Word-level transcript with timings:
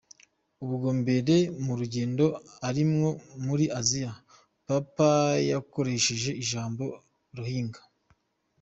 Ubwa 0.65 0.91
mbere 1.01 1.35
mu 1.63 1.73
rugendo 1.79 2.25
arimwo 2.67 3.09
muri 3.45 3.65
Asia, 3.79 4.11
Papa 4.67 5.09
yakoresheje 5.51 6.31
ijambo 6.43 6.83
'Rohingya'. 6.95 7.85